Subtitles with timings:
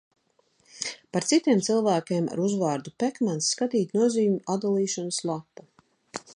[1.15, 5.71] Par citiem cilvēkiem ar uzvārdu Pekmans skatīt nozīmju atdalīšanas lapu.